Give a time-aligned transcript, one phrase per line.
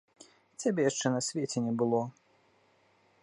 [0.63, 2.01] Цябе яшчэ на свеце не было.